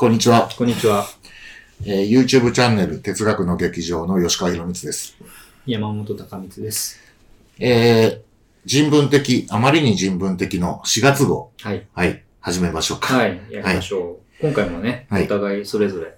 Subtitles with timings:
[0.00, 0.48] こんにちは。
[0.56, 1.04] こんにちは。
[1.84, 5.14] えー YouTube チャンネル哲学の劇場の吉川博光です。
[5.66, 6.98] 山本隆光です。
[7.58, 8.20] えー
[8.64, 11.52] 人文的、あまりに人文的の4月号。
[11.60, 11.86] はい。
[11.92, 12.24] はい。
[12.40, 13.14] 始めましょうか。
[13.14, 13.38] はい。
[13.50, 14.40] やりましょう。
[14.40, 16.14] 今回もね、はいお互いそれぞれ、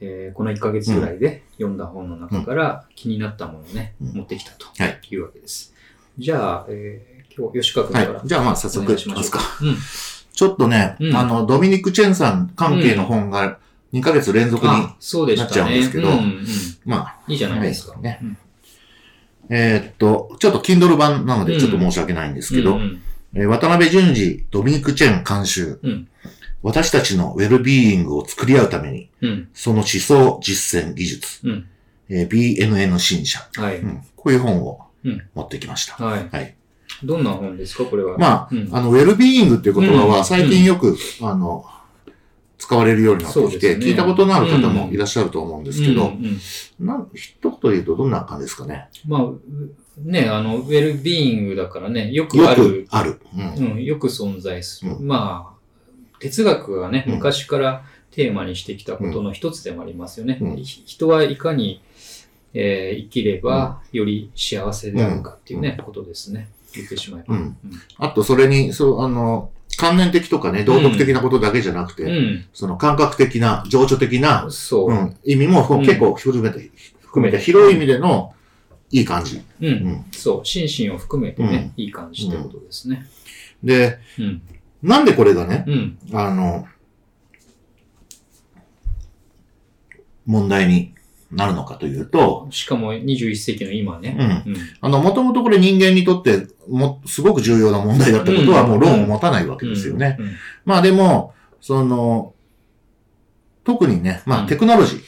[0.00, 5.74] えーこの1ヶ月ぐらいで読んだ本の中から気になったものをね、うん持ってきたとはいいうわけです。
[6.16, 8.26] じゃあ、えー今日、吉川君から、はい。
[8.26, 9.40] じゃあまあ早お速いきますか。
[9.60, 9.76] うん。
[10.38, 13.58] ちょっとね、うんあの、ドミニク・チェンさん関係の本が
[13.92, 15.48] 2ヶ月連続に、あ、そうでしたね。
[15.48, 16.46] なっちゃうんですけどうんうん
[16.84, 17.94] まあ、いいじゃないですか。
[17.94, 18.38] はいねうん
[19.50, 23.02] えーっと、ちょっと Kindle 版なのでちょっと申し訳ないんですけど、うんうん
[23.34, 26.08] えー渡辺淳二、ドミニク・チェン監修、うん
[26.62, 29.48] 私たちのウェルビーイングを作り合うために、うん。
[29.54, 31.66] その思想、実践、技術、うん。
[32.10, 33.78] えー BNN 新社、はい。
[33.78, 35.94] うん、こういう本をうん持ってきました。
[36.04, 36.28] はい。
[36.30, 36.54] はい。
[37.04, 38.18] どんな本ですか、これは？
[38.18, 41.64] まあ、うんあの、ウェルビーイングっていう言葉うんは最近よく、あの、
[42.58, 46.24] 使われるようになってきて、ね聞いたことのある方もいらっしゃると思うんですけど、うん
[46.80, 48.88] うんなん一言で言うとどんな感じですかね？
[49.06, 49.40] まあ、う
[50.04, 53.20] ね、あの、ウェルビーイングだからね、よくよくある、ある。
[53.58, 53.72] うん。
[53.72, 54.92] うん、よく存在する。
[54.92, 60.40] うまあ、哲学がね、うん昔からテーマにしてきたことの一つでもありますよね。
[60.64, 61.80] 人はいかに、
[62.54, 66.48] えー生きればより幸せであるかっていうね、ことですね。
[66.74, 67.34] 言ってしまえば。
[67.34, 67.56] うん
[67.98, 72.44] あと、それに、そう、あの、観念的とかね、道徳的なことだけじゃなくて、うん。
[72.52, 74.94] その感覚的な、情緒的なうん、そうう。
[74.94, 78.34] ん、意味もうん結構含めて、含めて広い意味での
[78.90, 79.42] いい感じ。
[79.60, 79.66] うん。
[79.66, 80.44] うんそう。
[80.44, 83.06] 心身を含めてね、いい感じってことですね。
[83.62, 84.42] で、うん。
[84.82, 85.98] なんでこれがね、うん。
[86.12, 86.66] あの、
[90.26, 90.94] 問題に
[91.30, 94.44] なるのかというと、しかも21世紀の今ね。
[94.46, 94.52] うん。
[94.54, 94.60] うん。
[94.80, 100.16] あの、もともとこれ人間にとっても、すごく重要な問題だったことはうんもう論を持たないわけですよね。
[100.18, 100.30] うん。
[100.64, 102.34] まあでも、その、
[103.64, 105.00] 特にね、まうんあテクノロジー、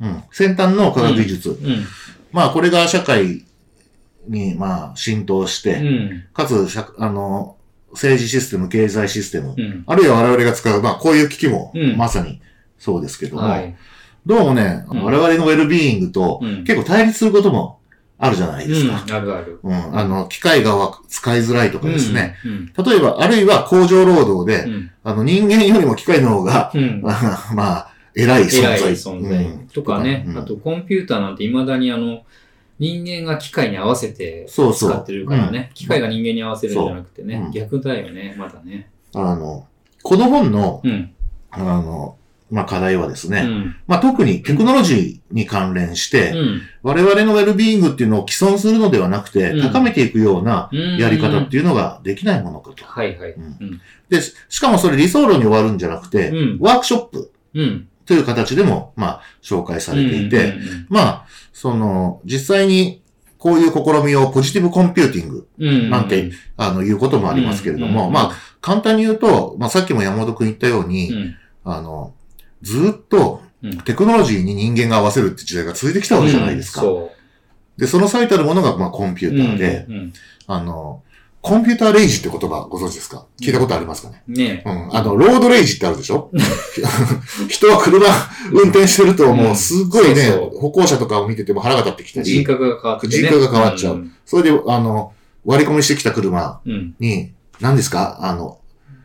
[0.00, 1.84] うん、先端の科学技術、うん。
[2.32, 3.44] まあこれが社会
[4.26, 6.24] にまあ浸透して、うん。
[6.32, 7.56] かつ、社あの、
[7.92, 9.84] 政治システム、経済システム、うん。
[9.86, 12.40] あるいは我々が使う、まあこういう機器もうんまさに
[12.78, 13.76] そうですけども、はい。
[14.26, 16.64] どうもね、うん我々のウェルビーイングとうん。
[16.64, 17.80] 結構対立することも
[18.18, 19.02] あるじゃないですか。
[19.02, 19.60] うん、あるある。
[19.62, 19.98] うん。
[19.98, 22.36] あの、機械がわ使いづらいとかですね。
[22.44, 22.72] うん。
[22.84, 24.90] 例えば、あるいは工場労働で、うん。
[25.02, 27.00] あの、人間よりも機械の方が、うん。
[27.54, 28.92] まあ、偉い存偉在。
[28.92, 32.22] い存在うんとかね、うんあとコンピューターなんて未だにあの、
[32.78, 35.70] 人間が機械に合わせてそうそう使ってるからね。
[35.74, 38.90] 機械が人間に合わせるんじゃなくてね、そううん逆だよね、まだね。
[39.14, 39.66] あの、
[40.02, 41.12] この本の、うん。
[41.50, 42.16] あの、
[42.50, 43.76] まあ、課題はですね、うん。
[43.86, 46.62] まあ、特にテクノロジーに関連して、うん。
[46.82, 50.98] 我々のウェルビーイングっていうのを既存するのではなくて、うん高めていくようなうん。
[50.98, 52.84] やり方っていうのができないものかと。
[52.84, 53.34] はいはい。
[54.08, 57.88] で、ししかもそれ理想論に終わるんじゃなくて、うんワークショップうん。
[58.04, 63.02] という形でも、まあ、紹介されていて、うんまあ、その、実際に
[63.38, 65.90] こういう試みをポジティブコンピューティング、うんうん。
[65.90, 71.36] なんてあの、いうこともありますけれども、うんまあ、簡単に言うと、まあ、さっきも山本くん言ったように、うん。
[71.64, 72.14] あの、
[72.62, 76.82] ずっとうんテクノロジーに人間が合わせるって時代が続いてきたわけじゃないですか。
[76.82, 77.10] うんそ
[77.78, 79.30] で、その最たるものが、まあ、コンピう。
[79.32, 80.12] ューターで、うん
[80.46, 81.02] あの、
[81.40, 83.24] コンピューターレイジって言葉ご存知ですか？
[83.40, 84.22] 聞いたことありますかね？
[84.28, 84.34] うん。
[84.34, 84.94] ねうん。
[84.94, 86.30] あの、ロードレイジってあるでしょ？
[87.48, 88.06] 人は車
[88.52, 93.12] 運転してるともうすごいね、うんそうそ歩行者とかを見てても腹が立ってきたり、人格が変わってね。
[93.16, 94.12] 人格が変わっちゃううん。
[94.26, 95.12] それで、あの、
[95.46, 96.94] 割り込みしてきた車うん。
[96.98, 98.18] に、何ですか？
[98.20, 98.58] あの、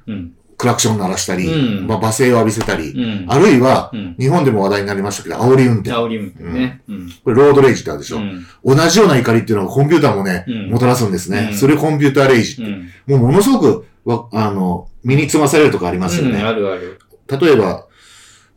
[0.08, 0.34] うん。
[0.58, 3.26] クラクション鳴らしたり、うんまあ、罵声を浴びせたり、うん。
[3.28, 4.16] あるいは、うん。
[4.18, 5.92] 日本でも話題になりましたけど、煽り運転。
[5.92, 6.82] 煽り運転ね。
[6.88, 7.10] うん。
[7.24, 8.46] これロードレイジってあるでしょ、うん。
[8.64, 11.50] 同じような怒りっていうのはコンピューターもね、うんもたらすんですね。
[11.52, 12.72] うんそれコンピューターレイジって。
[12.72, 12.90] うん。
[13.08, 16.42] もうものすごく、わあの、身につまされるとかありますようんね。
[16.42, 17.00] あるある。
[17.40, 17.88] 例えば、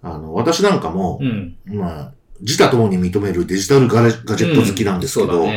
[0.02, 1.56] あの、私なんかもう、ん。
[1.66, 5.48] まあ、自他ともに認めるデジタルガジェット好きなんですけど、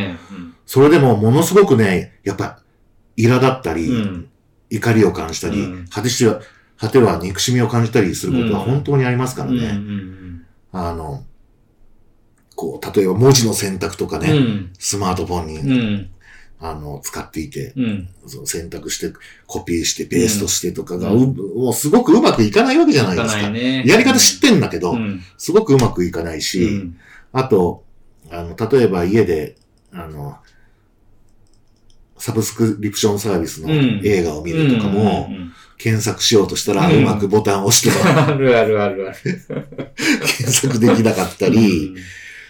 [0.65, 2.59] それでもものすごくね、やっぱ、
[3.17, 3.91] 苛だったり。
[4.71, 6.41] 怒りを感じたり、うん果てしは、
[6.77, 9.57] 果ては憎しみを感じたりすることはうん本当にありますからうん。
[9.57, 9.67] うね。
[9.71, 10.45] ん。
[10.71, 11.23] あの、
[12.55, 14.73] こう、例えば文字の選択とかね、うん。
[14.79, 16.09] スマートフォンに、うん。
[16.59, 18.09] あの、使っていて、うん。
[18.27, 19.11] その選択して、
[19.45, 23.41] コピーして、ペーストしてとかが、ううんもうすごくうまくいかないわけじゃないですか。
[23.41, 23.83] ないね。
[23.85, 25.21] やり方知ってんだけど、うん。
[25.37, 26.97] すごくうまくいかないし、うん。
[27.33, 27.83] あと、
[28.29, 29.57] あの、例えば家で、
[29.91, 30.37] あの、
[32.21, 35.27] サブスクリプションサービスのうん映画を見るとかも、
[35.79, 39.17] 検索しようとしたら、うまくボタンを押しても あるあるあるある。
[40.37, 41.95] 検索できなかったり、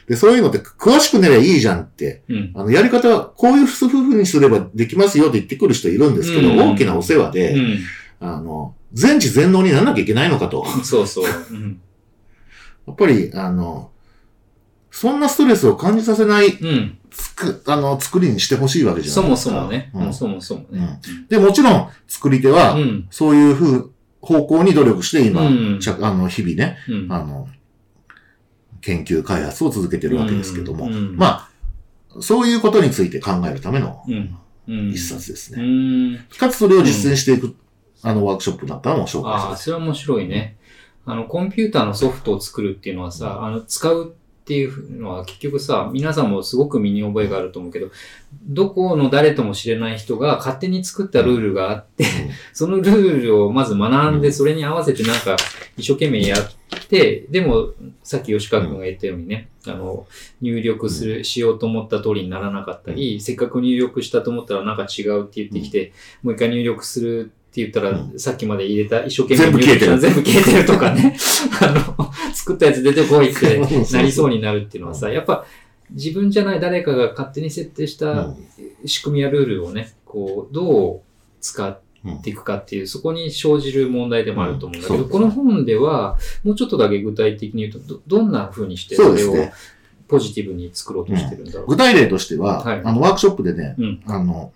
[0.09, 2.51] で、そういうのって詳しく寝ればいいじゃんって、うん。
[2.53, 7.79] あの、やり方はこういうふうにすればできますよって言ってくる人いるんですけど、うん大きなお世話で、うん。
[8.19, 10.65] あの、全知全能にならなきゃいけないのかと。
[10.83, 11.25] そうそう。
[11.51, 11.79] うん。
[12.87, 13.91] やっぱり、あの、
[14.91, 16.97] そんなストレスを感じさせない、うん。
[17.11, 19.55] つく、あの、作りにしてほしいわけじゃそもないですか。
[19.55, 19.91] そもね。
[19.93, 20.99] うんそもそもね。
[21.29, 23.07] で、もちろん、作り手は、うん。
[23.11, 23.91] そういうふう、
[24.21, 27.11] 方向に努力して今、うんあの、日々ね、うん。
[27.11, 27.47] あの、
[28.81, 31.49] 研究開発を続けてるわけですけども、うんうんま
[32.15, 34.37] あ、そういうことについて考えるためのうん。
[34.67, 34.89] うん。
[34.91, 36.15] 一冊ですうね。
[36.15, 36.17] ん。
[36.37, 37.55] かつそれを実践していく、
[38.03, 40.57] あの、ワークショップなんかも紹介ああ、しそれは面白いね。
[41.05, 44.15] あの、コンピューターのソフトを作るっていうのはさ、あの、使う
[44.51, 47.89] っていうのは結局さ、皆さんもすごく身に覚えがあると思うけど、
[48.43, 52.03] どこの誰とも知れない人が勝手に作ったルールがあって、
[52.51, 54.33] そのルールをまず学んで、うん。
[54.33, 55.37] それに合わせてなんか
[55.77, 57.69] 一生懸命やって、でも、
[58.03, 60.05] さっき吉川君が言ったようにね、あの、
[60.41, 65.93] 入力する、しようと思った通りにならなかったり、せっかく入力したと思ったらなんか違うって言ってきて、
[66.23, 69.99] もう一回入力するって言ったら、うさっきまで入れた、一生懸命全部消えてる。
[69.99, 71.17] 全部消えてるとかね、
[71.61, 73.59] あの、作ったやつ出てこいって
[73.91, 75.45] なりそうになるっていうのはさ、やっぱ
[75.89, 78.33] 自分じゃない誰かが勝手に設定した
[78.85, 80.99] 仕組みやルールをね、こう、どう
[81.41, 81.77] 使っ
[82.23, 85.01] ていくかっていう、そこに生じる問題でもあると思うんだけど、うん。
[85.01, 89.35] そうですこの本では、もうちょっとだけ具体的に言うと、どどんな風にしてそれを。
[90.07, 91.67] ポジティブに作ろうとしてるんだろう。
[91.67, 92.81] 具体例としては、はい。
[92.83, 94.03] あの、ワークショップでね、うん。
[94.05, 94.51] あの、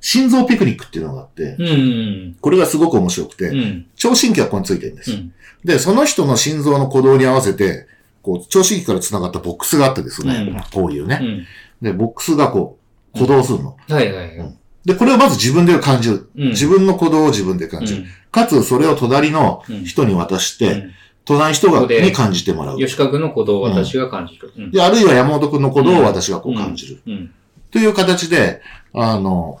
[0.00, 2.36] 心臓ピクニックっていうのがあって、うん。
[2.40, 3.86] これがすごく面白くて、うん。
[3.96, 5.12] 聴診器がここについてるんです。
[5.12, 5.32] うん。
[5.64, 7.86] で、その人の心臓の鼓動に合わせて、
[8.22, 11.18] こう、聴診器から繋がったボックスがあってですね、こういうね。
[11.20, 11.46] うん。
[11.82, 12.78] で、ボックスがこ
[13.14, 13.76] う、鼓動するの。
[13.88, 14.56] はいはいはい。
[14.84, 16.28] で、これをまず自分で感じる。
[16.36, 18.04] うん自分の鼓動を自分で感じる。
[18.30, 20.92] かつ、それを隣のうん人に渡して、うん
[21.26, 22.78] 隣の人がに感じてもらう。
[22.78, 24.52] 吉川君の鼓動を私が感じる。
[24.56, 27.00] うんで、あるいは山本くんの鼓動を私がこう感じる。
[27.04, 27.30] うん。
[27.72, 28.62] という形で、
[28.94, 29.60] あの、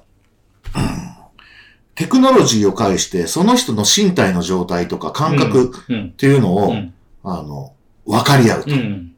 [1.96, 6.06] テクノロジーを介して、その人の身体の状態とか感覚うん。
[6.08, 6.94] っていうのを、うん。
[7.24, 7.72] あの、
[8.04, 8.70] 分かり合うと。
[8.70, 9.14] うん。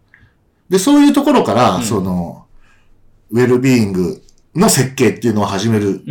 [0.71, 1.83] で、そういうところから、うん。
[1.83, 2.47] その、
[3.31, 4.23] ウェルビーイング
[4.55, 6.03] の設計っていうのを始める。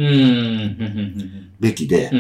[1.60, 2.12] べきで。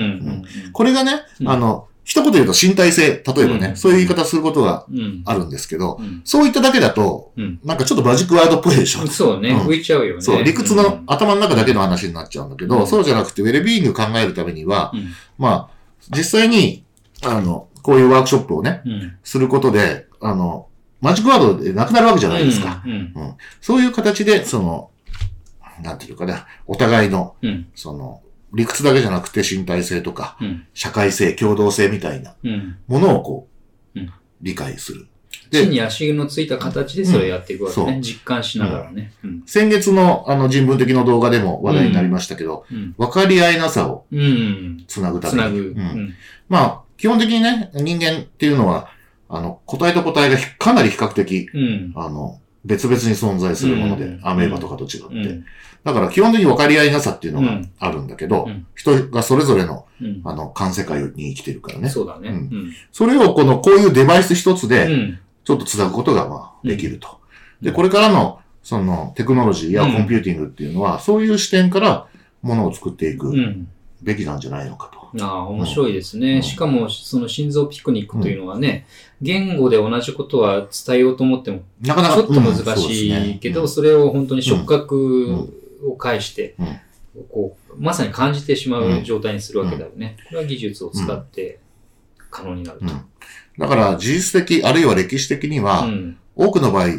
[0.71, 1.49] これがね、うん。
[1.49, 5.23] あの、一言で言うと身体性、例えばね、うんそういう言い方することがうん。
[5.25, 6.21] あるんですけど、うん。
[6.23, 7.59] そういっただけだと、うん。
[7.65, 9.05] なんかちょっとマジックワードっぽいでしょ。
[9.07, 9.49] そうね。
[9.49, 10.21] うん浮いちゃうよね。
[10.21, 15.09] そう、理屈の頭の中だけの話になっちゃうんだけど、うんそうじゃなくて、ウェルビーイング考えるためには、うん。
[15.37, 15.69] まあ、
[16.15, 16.85] 実際に、
[17.25, 19.17] あの、こういうワークショップをね、うん。
[19.25, 20.67] することで、あの、
[21.01, 22.81] マジックワードでなくなるわけじゃないですか。
[22.85, 23.13] うん。
[23.59, 24.91] そういう形で、その、
[25.83, 27.67] なんていうかな、お互いの、うん。
[27.75, 28.21] その、
[28.57, 30.65] 理屈だけじゃなくて身体性とか、うん。
[30.73, 32.77] 社会性、共同性みたいなうん。
[32.87, 33.47] ものをこ
[33.95, 34.11] う、うん
[34.41, 35.07] 理解する。
[35.49, 38.01] 地に足のついた形でそれをやっていくわけうん。
[38.01, 39.13] 実感しながらね。
[39.23, 39.43] うん。
[39.45, 42.93] 先月のあの人文的の動画でも話題になりましたけど、うん。
[42.97, 44.83] 分かり合いなさをうん。
[44.87, 45.59] つなぐために。
[45.59, 46.13] ううんん。
[46.49, 48.89] まあ、基本的にね、人間っていうのは、
[49.29, 51.93] あの、個体と個体がひかなり比較的、うん。
[51.95, 55.07] あの、別々に存在するもので、うんアメーバとかと違って。
[55.07, 55.45] うん。
[55.83, 60.21] だから基本的に分かり合いなさっていうのがうんあるんだけど、うん人がそれぞれの、うん。
[60.23, 61.89] あの、環世界に生きてるからね。
[61.89, 62.29] そうだね。
[62.29, 62.73] うん。
[62.91, 65.19] それをこの、こういうデバイス一つうで、ん。
[65.43, 67.07] ちょっと繋ぐことが、まあ、できると。
[67.09, 67.17] うん
[67.59, 72.05] で、これからの、その、テクノロジーやうんコンピューティングっていうのは、そういう視点から、
[72.43, 73.67] ものを作っていくうん。
[74.03, 74.96] べきなんじゃないのかと。
[75.19, 76.41] ああ、面白いですうんね。
[76.41, 78.85] しかも、その心臓ピクニックというのはね、
[79.21, 85.49] 言語で同じことは伝えようと思っても、なかなか、ちょっと難しいねけど、うんそれを本当に触覚
[85.85, 90.17] を介してうん、こう、まさに感じてしまう状態にするわけだよね。
[90.29, 91.59] これは技術を使って
[92.29, 92.85] 可能になると。
[92.85, 93.01] うん
[93.57, 96.17] だから、事実的、あるいは歴史的には、うん。
[96.35, 96.89] 多くの場合、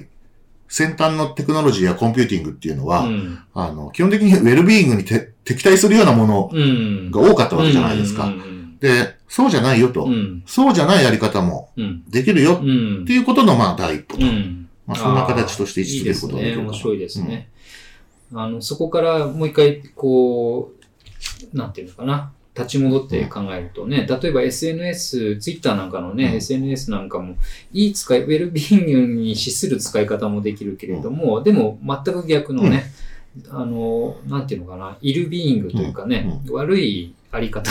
[0.69, 3.39] 先端のテクノロジーやコンピューティングっていうのは、うん。
[3.55, 7.11] あの、基本的にウェルビーイングにて敵対するようなものうん。
[7.11, 8.27] が多かったわけじゃないですか。
[8.27, 8.77] うん。
[8.81, 10.05] で、そうじゃないよと。
[10.05, 10.43] うん。
[10.47, 12.05] そうじゃないやり方もうん。
[12.07, 14.27] できるようんっていうことの、まあ、第一歩と。
[14.27, 14.69] うん。
[14.87, 16.65] まあ、そんな形として位置づけることがいいですね。
[16.65, 17.49] 面白いですね。
[18.35, 20.73] あの、そこからもう一回、こ
[21.53, 22.33] う、なんていうのかな。
[22.55, 27.37] 立ち戻って考えるとね、例えば SNS、Twitter なんかのね、うん SNS なんかも、
[27.73, 32.91] いい使い、ウェルビーイングに資する使い方もできるけれども、でも全く逆のね、
[33.51, 37.71] あの、なんていうのかな、イルビーイングというかね、悪いあり方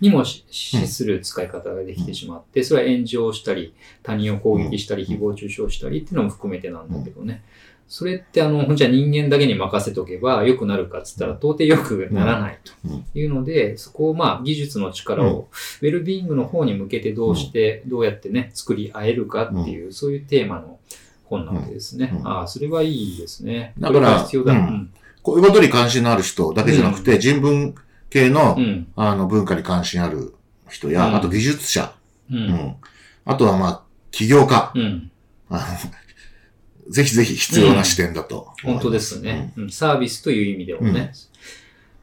[0.00, 7.42] にもし資する使い方ができてしまって、それは炎上したり、他人を攻撃したり、誹謗中傷したりっていうのも含めてなんだけどね。
[7.88, 12.72] それってあの、じゃあ人間だけに任せとけば良くなるかっつったら到底良くならないと
[13.16, 15.48] いうので、そこをまあ技術の力を
[15.82, 20.80] ウェルビーイングの方に向けてどうして、どうやってね、作り合えるかっていう、そういうテーマの
[21.28, 22.12] 本なわけですね。
[22.20, 23.74] うんああ、それはいいですね。
[23.78, 24.52] だから必要だ。
[24.52, 24.90] ううんん。
[25.22, 27.74] こういうことに関心のある人だけじゃなくて、人文
[28.10, 28.86] 系のう、ん。
[28.96, 30.34] あの、文化に関心ある
[30.68, 31.92] 人や、うんあと技術者、
[32.30, 32.34] う。
[32.34, 32.76] うんん
[33.24, 35.10] あとはまあ、起業家、うん。
[35.50, 39.70] あの、ぜひぜひ必要な視点だと本当ですね、うん。
[39.70, 41.12] サービスという意味でもね、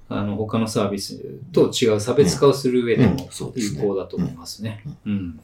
[0.10, 1.18] あの、他のサービス
[1.54, 4.84] と違う差別化をする上でうんも有効だと思いますね。
[5.06, 5.40] うん。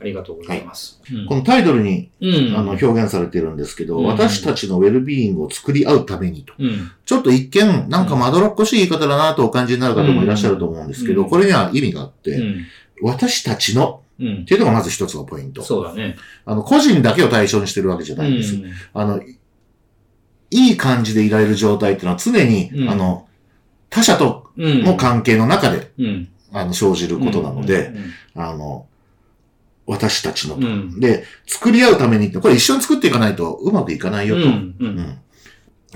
[0.00, 1.00] ありがとうございます。
[1.12, 2.56] うんこのタイトルに、うん。
[2.56, 6.54] あの表現されてるんですけど、うん私たちのウェルビーイングを作り合うためにと。
[6.58, 6.90] うん。
[7.04, 12.66] ちょっと一見、なんかまどろっこしい言い方だなとお感じになる方もいらっしゃると思うんですけど、うんこれには意味があって、うん。
[13.02, 14.44] 私たちのうんっ。
[14.44, 15.62] ていうのがまず一つのポイント。
[15.62, 16.16] そうだね。
[16.44, 18.54] あの、個人だけを対象にしてるわけじゃないんです。
[18.54, 19.38] うんあの、い
[20.50, 23.26] いい感じでいられる状態っていうのは常に、うんあの、
[23.88, 24.84] 他者とうん。
[24.84, 26.28] の関係の中で、うん。
[26.52, 27.92] あの、生じることなので、
[28.34, 28.86] うん、あの、
[29.86, 30.66] 私たちのと。
[30.66, 31.00] うん。
[31.00, 34.42] で、作り合うためにって、これ一緒に作っていかないとうまくいかないよと。
[34.42, 34.76] うん。
[34.78, 34.84] う。
[34.84, 35.18] うんん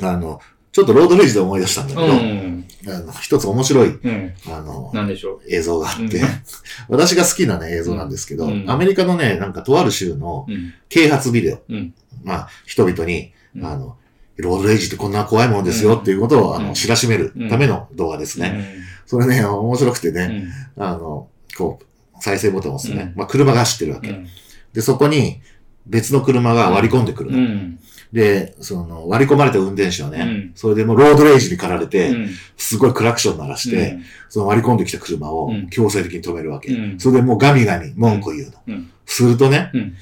[0.02, 0.40] あの、
[0.73, 2.66] ちょっとロードレイジで思い出したんだけど、うん。
[2.88, 4.35] あの一つ面白い、うん。
[4.49, 6.28] あの、なんでしょ映像があって、うん
[6.88, 10.47] 私が好きなね、映像なんですけど、うんアメリカのね、なんかとある州の。
[10.88, 11.62] 啓発ビデオ。
[11.69, 13.97] うんまあ、人々に、うんあの、
[14.37, 18.50] ロードレイジってこんな怖いものですよっていうことを、あうんの、知らしめるための動画ですね。
[18.50, 18.75] ね。
[19.07, 20.49] それね、面白くてうね、ん。
[20.76, 21.85] あの、こう、
[22.20, 24.11] 再生ボタンを押すとね、うんまあ、車が走ってるわけ。
[24.11, 24.26] うん。
[24.73, 25.40] で、そこに
[25.87, 27.38] 別の車が割り込んでくるの。
[27.38, 27.78] うん。
[28.12, 32.30] で、その、割り込まれた運転手はね、うんそれでもうロードレイジに駆られて、うん。
[32.56, 36.73] すごいクラクション鳴らして、その割り込んできた車をうん強制的に止めるわけ。
[36.73, 38.52] うんそれでもうガミガミ文句を言うの。
[38.66, 38.90] うん。
[39.04, 39.94] するとね、うん。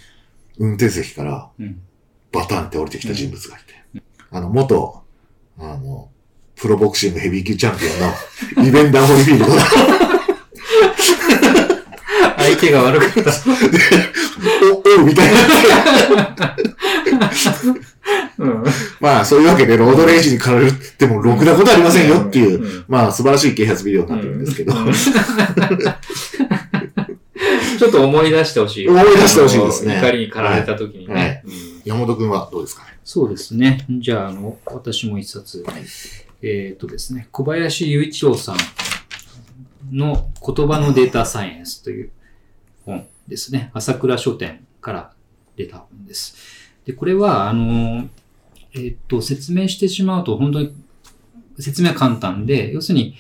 [0.59, 1.81] 運転席からうん。
[2.33, 4.03] バタンって降りてきた人物がいて、
[4.33, 5.03] あの、元、
[5.59, 6.11] あの、
[6.57, 10.14] プロボクシングヘビー級チャンピオンのイベンダー・ホリフィールド
[12.71, 13.31] が、相手が悪かった。
[14.97, 16.57] お、おうみたいな。
[18.39, 18.65] うん。
[19.01, 22.85] まあ、そういうわけで、ロードレイジに駆られても、ろくなことありませんよっていう、うん。
[22.89, 24.93] まあ、素晴らしい啓発ビデオになってるんですけど、うん
[27.79, 28.89] ちょっと思い出してほしい。
[28.89, 31.15] 思い出してほしいですね怒りに駆られた時にね。
[31.15, 32.83] はいうん山本くんはどうですか？
[32.85, 33.85] ねそうですね。
[33.91, 35.63] じゃあ、あの、私も一冊。
[36.41, 38.57] えっ、とですね、小林雄一郎さん
[39.93, 42.14] の言葉のデータサイエンスという本
[43.29, 43.71] ですね。
[43.75, 45.13] 朝倉書店から
[45.57, 46.37] 出た本です。
[46.85, 48.09] で、これは、あの、
[48.75, 50.75] えっ、と、説明してしまうと、本当に
[51.59, 53.17] 説明は簡単で、要するに、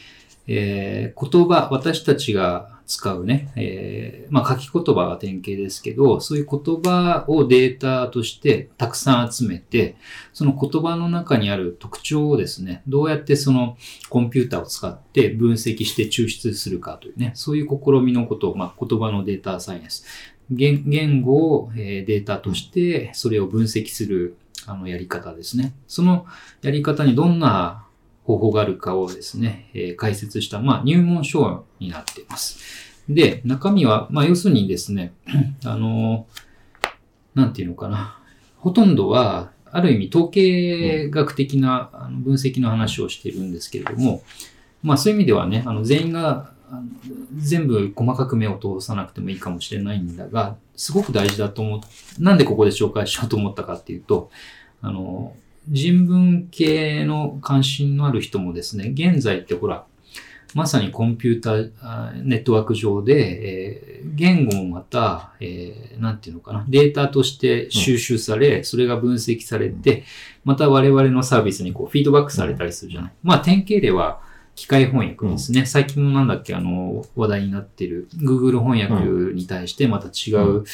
[0.47, 9.97] えー言葉、私たちが使うね、えーまあ書き言葉が典型ですけど、そういう言葉をデータとしてたくさん集めて、
[10.33, 13.77] その言葉の中にある特徴をですね、どうやってその
[14.09, 20.05] コンピューターを使って分析して抽出するかというね、そういう試みのことを、まあ、言葉のデータサイエンス。
[20.51, 24.37] 言言語を、えーデータとしてそれを分析する
[24.67, 25.75] あのやり方ですね。
[25.87, 26.27] その
[26.63, 27.84] やり方にどんな
[28.25, 32.59] 方法があるかをですね、えー解説した、まあ、入門書になっています。
[33.09, 35.13] で、中身は、まあ、要するにですね、
[35.65, 36.27] あの、
[37.35, 38.19] なんていうのかな。
[38.59, 41.91] ほとんどは、ある意味統計学的な
[42.23, 44.23] 分析の話をしているんですけれども、
[44.85, 46.53] まあそういう意味ではね、あの全員が
[47.37, 52.23] 全部細かく目を通さなくてもいいかもしれないんだが、すごく大事だと思う。
[52.23, 54.31] なんでここで紹介しようと思ったかっていうと、
[54.81, 55.35] あの、
[55.69, 59.85] 人文系の関心のある人もですね、現在ってほら、
[60.55, 70.05] まさにコンピューターネットワーク上で、えー言語もまた、えーなんていうのかな、データとして収集され、それが分析されて、
[70.45, 73.13] また我々のサービスにこうフィードバックされたりするじゃない。
[73.23, 74.21] まあ典型例は
[74.55, 75.67] 機械翻訳ですね。
[75.67, 80.65] 最近もなんだっけ、あの、話題になってる Google 翻訳に対してまた違う、う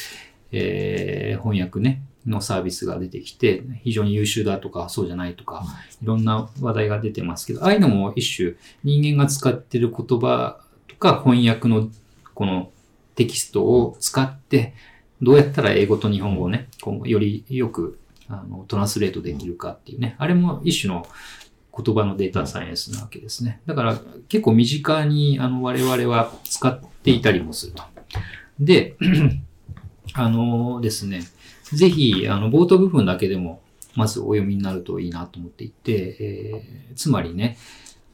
[0.51, 5.63] えー翻訳ね、のサービスが出てきて、非常に優秀だとか、そうじゃないとか、
[6.01, 8.53] いろんな話題が出てますけど、ああいうのも一種
[8.83, 11.89] 人間が使ってる言葉とか翻訳の
[12.33, 12.71] この
[13.15, 14.73] テキストを使って、
[15.21, 21.05] どうやったら英語と日本語をね、こうよりよくあのトランスレートできるかっていうね、あれも一種の
[21.75, 23.61] 言葉のデータサイエンスなわけですね。
[23.65, 27.83] だから結構身近にあの我々は使っていたりもすると。
[28.59, 28.95] で、
[30.13, 31.21] あのですね、
[31.73, 33.61] ぜひ、あの、冒頭部分だけでも、
[33.95, 37.57] まずお読みになるといいなと思っていて、えーつまりね、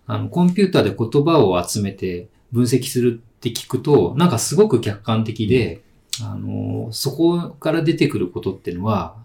[0.06, 5.82] あの、コンピューターで言葉を集めて分析するって聞くと、なんかすごく客観的で、
[6.24, 9.16] あの、そこから出てくることっていうのは、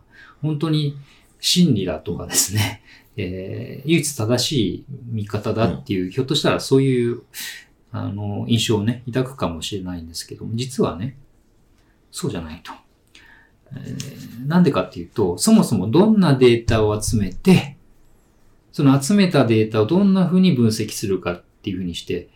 [0.41, 0.97] 本当に
[1.39, 2.83] 真理だとかですね、
[3.17, 7.23] えー唯一正しい見方だっていう、ひょっとしたらそういう、
[7.93, 11.17] あの、印象をね、抱くかもしれないんですけども、実はね、
[12.13, 12.73] そうじゃないと。
[13.75, 17.77] えーなんでかっていうと、そもそもどんなデータを集めて、
[18.73, 22.29] その集めたデータをどんな風に分析するかっていう風にして、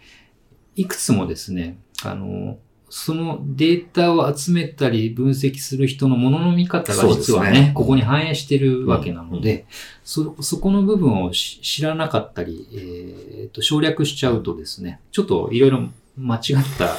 [0.74, 9.66] いくつもですね、あの、そのデータを集めたり分析する人のものの見方が実はね、ここに反映してるわけなので、
[10.04, 16.42] うそ、そこの部分をし知らなかったり、えーと、省略しちゃうとですね、ちょっといろいろ間違っ
[16.78, 16.96] た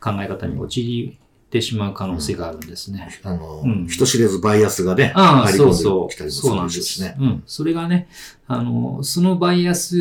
[0.00, 1.18] 考え方に陥
[1.50, 3.08] ってしまう可能性があるんですね。
[3.24, 6.08] あの、うん人知れずバイアスがね、ああ、そうそう。
[6.08, 7.16] きたりもすそうなんでるでしょうしね。。
[7.18, 7.42] すうん。
[7.44, 8.08] それがね、
[8.46, 9.96] あの、そのバイアス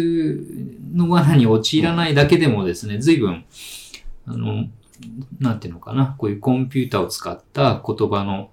[0.94, 3.46] の罠に陥らないだけでもですね、随分、
[4.28, 4.68] あの、
[5.40, 8.52] なんていうのかな、こういうコンピューターを使った言葉の、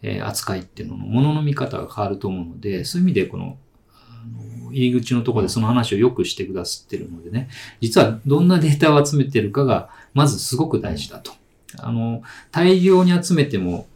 [0.00, 3.58] えー扱いっていうのの、ものの見方が変わると思うので、そういう意味でこの、
[3.92, 7.48] あの入り口のところでその話をよくしてくださってるのでね、
[7.82, 11.43] 実はどんなデータを集めてるかが、まずすごく大事だと。
[11.78, 13.86] あの、大量に集めても、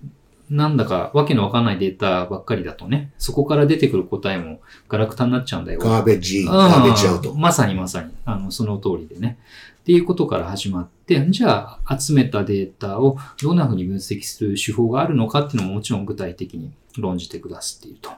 [0.50, 5.80] なんだかわけのわかんないデータばっかりだとね、そこから出てくる答えもガラクタになっちゃうんだよ。
[5.80, 7.34] ガーベッジ、ガーベッジアウト。
[7.34, 9.38] まさにまさに、あの、その通りでね。
[9.80, 18.10] っていうことから始まって、じゃあ集めたデータをどんな風に分析する手法があるのかっていうのももちろん具体的に論じてくださっていると。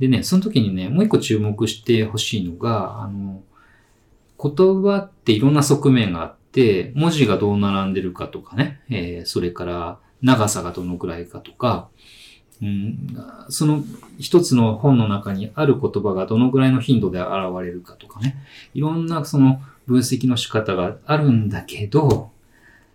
[0.00, 3.40] でね、その時にね、もう一個注目してほしいのが、あの、
[4.42, 6.41] 言葉っていろんな側面があって、
[6.94, 11.88] 文字がどう並んでるかとかね、えーそれから長さがどのくらいかとか、
[12.62, 13.08] うん、
[13.48, 13.82] その
[14.20, 17.30] 一つの本の中にある言葉がどのくらいの頻度で現
[17.60, 18.36] れるかとかね、
[18.72, 22.30] いろんなその分析の仕方があるんだけど、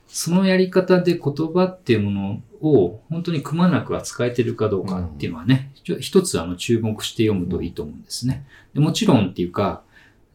[0.07, 8.45] そのやり方で言葉っていうものを本当にくまなく扱えてるかどうかっていうのはね、ちょ一つあの注目して読むといいと思うんですね。
[8.73, 9.83] でもちろんっていうか、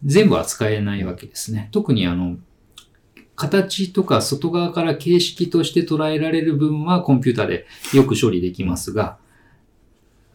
[0.04, 1.68] 全部扱えないわけですね。
[1.72, 2.36] 特にあの、
[3.34, 9.16] 形とか外側から形式として捉えられる分はコンピューターでよく処理できますが、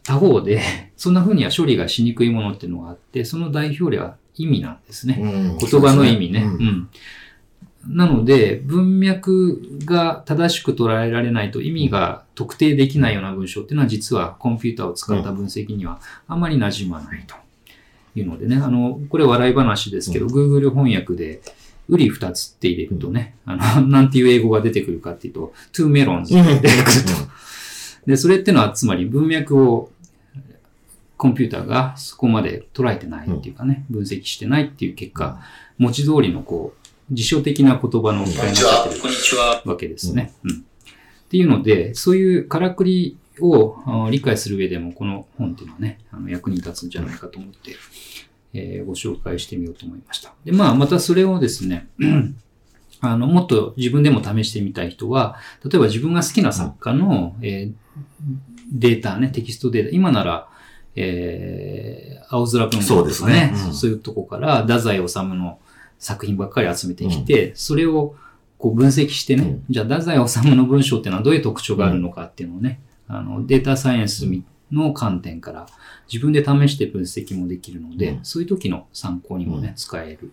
[0.04, 0.62] 他方で、
[0.98, 5.20] そんな風には処理がしにくいものっていうのがあって、その代表例は意味なんですね。
[5.22, 6.42] うん言葉の意味ね。
[6.42, 6.89] そううですん。
[7.88, 17.36] なので、文脈が正しく捉えられないと意味が特定できないような文章っていうのは実はコンピューターを使った分析にはあまり馴染まないと
[18.19, 21.41] いうのでね、あの、これ笑い話ですけど、う Google 翻訳で、
[21.89, 27.38] ウリ二つって入れるとね、あの、 なんていう英語が出てくるかっていうと、two melons って出てくると。
[28.06, 29.91] で、それってのはつまり文脈を
[31.17, 35.41] コンピューターがそこまで捉えてないっていうかね、分析してないっていう結果、
[35.78, 39.62] 文字通りのこう、辞書的な言葉の置き換えになっちゃってるこんにちは。
[39.65, 40.34] わけですね。
[40.43, 40.52] うん。
[40.52, 47.76] っていうので、そういうからくりをあ理解する上でも、この本っていうのはね、あの役に立つんじゃないかと思って、
[48.58, 50.34] えーご紹介してみようと思いました。
[50.43, 51.88] で、まあ、またそれをですね、
[53.02, 57.74] あの、もっと自分でも試してみたい人は、例えば自分が好きな作家の、えー
[58.72, 60.50] データね、テキストデータ、今なら、
[60.96, 63.54] えー、青空文庫とかね、そうですね。
[63.54, 63.74] うん。
[63.74, 65.60] そういうとこから、太宰治の
[66.00, 68.15] 作品ばっかり集めてきて、それを
[68.58, 69.63] こう分析してね、うん。
[69.70, 74.26] じゃあ太宰治の文章っていうのはどういう特徴があるのかっていうのをね、あの、データサイエンス
[74.71, 75.67] の観点から
[76.12, 78.25] 自分で試して分析もできるので、うん。
[78.25, 79.75] そういう時の参考にもね、うん。
[79.75, 80.32] 使える。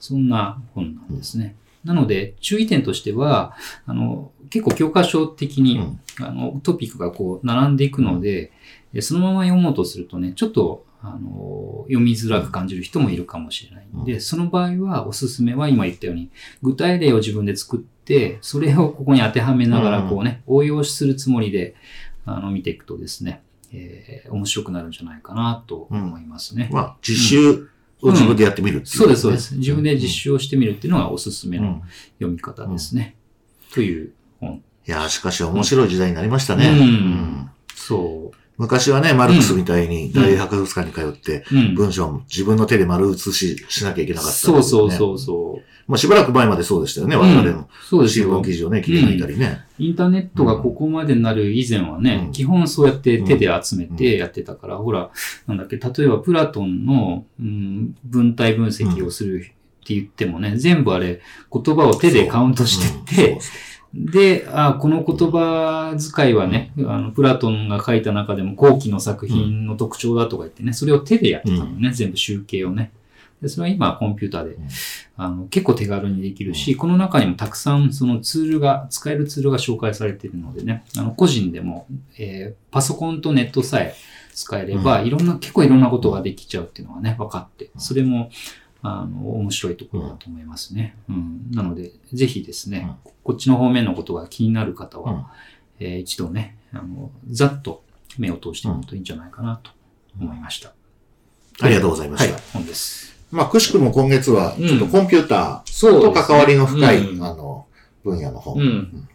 [0.00, 1.56] そんな本なんですね。
[1.84, 3.54] なので、注意点としては、
[3.86, 6.00] あの、結構教科書的に、うん。
[6.20, 8.52] あの、トピックがこう、並んでいくので、
[8.92, 16.30] でそのまま読もうとするとね、ちょっと、あの、読みづらく感じる人もいるかもしれないんで、その場合は、おすすめは今言ったように、
[16.62, 21.76] 具体例を自分で作って、それをここに当てはめながら、こうね、応用するつもりで、
[22.24, 26.68] あの、見ていくとですね、えー面白くなるんじゃないかなと思いますね。
[26.72, 27.68] まあ、実習
[28.02, 29.56] を自分でやってみるっていう、そうです、そうです。
[29.56, 31.64] 自分で実習をしてみるっていうのがおすすめうん。
[31.64, 31.82] の
[32.18, 33.16] 読み方ですね。
[33.72, 34.62] という本。
[34.86, 36.68] いやー、しかし面白い時代になりましたね。
[36.68, 41.56] うんうんそ昔はね、マルクスみたいに大博物館に通って、う。
[41.56, 41.74] うん。
[41.76, 45.62] 文章も自分の手で丸写ししなきゃいけなかった、そうそうそうそう。
[45.86, 47.68] まあしばらく前までそうでしたよね、我々も。
[47.88, 48.44] そうですよ新聞。
[48.44, 49.60] 記事をね、切り抜いたりね。
[49.78, 55.10] インターネットがここまでになる以前はね、うん基本そうやって手で集めてやってたから、ほら、
[55.46, 61.20] なんだっけ、例えばプラトンの、うん、文体分析をするって言ってもね、全部あれ、
[61.52, 63.52] 言葉を手でカウントしてって、うんそう
[63.94, 72.92] で、あこの言葉遣いはね、あの、プラトンが書いた中でも後期の作品の特徴だとか言ってね、それを手でやってたのね、全部集計をね。
[73.40, 74.68] で、それは今コンピューターで、ん。
[75.16, 81.86] あの、結構手軽にできるし、この中にもたくさんそのツールが、使えるツールが紹介されているのでね、あの、個人でも、
[82.18, 83.94] えーパソコンとネットさえ
[84.34, 88.30] 使えれば、いろんな、結構いろんなことができちゃうっていうのがね、分かって、それも、
[88.82, 90.96] あの、面白いところだと思いますね。
[91.08, 91.50] うん。
[91.50, 95.24] なので、ぜひですね、こっちの方面のことが気になる方は、うん
[95.80, 97.84] えー一度ね、あの、ざっと
[98.18, 99.70] 目を通してみるといいんじゃないかなと
[100.20, 100.72] 思いました。
[101.60, 102.34] ありがとうございました。
[102.34, 103.16] はい、本です。
[103.30, 107.66] まあ、くしくも今月は、ちょっとコンピューターそと関わりの深い、うんあの、
[108.04, 109.08] 分野の本、うん。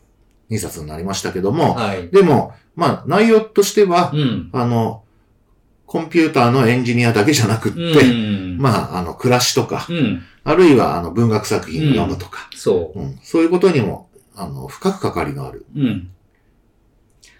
[0.50, 2.10] 2冊になりましたけども、はい。
[2.10, 4.50] でも、まあ、内容としては、うん。
[4.54, 5.03] あの、
[5.94, 8.58] コンピューターのエンジニアだけじゃなくって、うん。
[8.58, 10.24] まあ、あの、暮らしとか、うん。
[10.44, 15.80] あるいは、あの、文学作品を読むとか、そうんそういうことにも、あの、深く関わりのあるう。
[15.80, 16.10] うん。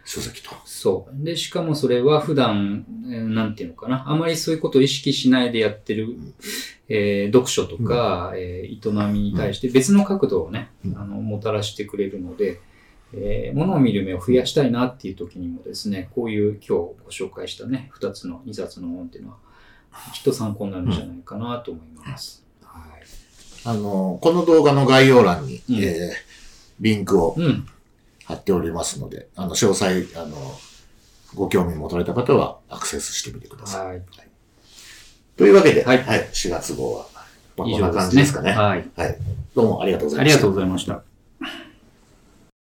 [0.06, 0.52] 書籍と。
[0.66, 1.26] そう。
[1.26, 4.08] で、しかもそれは普段、えーなんていうのかな。
[4.08, 6.10] あまりそういうことを意識しないでやってる、
[6.90, 12.62] えー読書とか、えー営みに対して別の角度をね、うんあの、もたらしてくれるので、
[13.14, 19.38] えー、物を見る目を増やしたいなっていう時にもですね、こういう今日ご紹介したね、二つの、二冊の本っていうのは、
[20.14, 22.44] きっと参考になるんじゃないかなと思います。
[22.64, 23.04] はい。
[23.66, 26.34] あの、この動画の概要欄に、うんえー
[26.80, 27.68] リンクをうん。
[28.26, 30.38] 貼っておりますので、あの、詳細、あの、
[31.36, 33.88] ご興味持たれた方はアクセスしてみてください。
[33.88, 34.02] はい。
[35.36, 37.08] というわけで、はい4月号は、
[37.58, 37.92] まあ、以こんな。
[37.92, 38.52] 感じですかね。
[38.52, 38.90] はい。
[38.96, 39.18] はい。
[39.54, 40.36] どうもありがとうございました。
[40.36, 41.13] ありがとうございました。